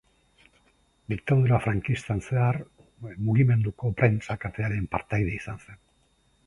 Diktadura 1.13 1.59
frankistan 1.65 2.23
zehar 2.31 2.59
Mugimenduko 3.27 3.93
Prentsa 4.01 4.41
Katearen 4.47 4.93
partaide 4.97 5.37
izan 5.41 5.65
zen. 5.67 5.83